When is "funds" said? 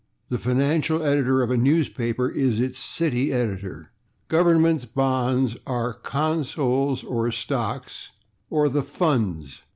8.81-9.59